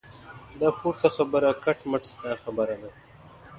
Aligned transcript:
دا 0.59 0.69
پورته 0.79 1.07
خبره 1.15 1.49
کټ 1.63 1.77
مټ 1.89 2.03
ستا 2.13 2.31
خبره 2.43 2.75
ده. 2.81 2.89